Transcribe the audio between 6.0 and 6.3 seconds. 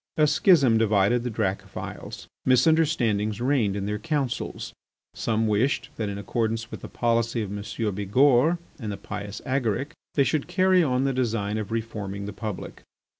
in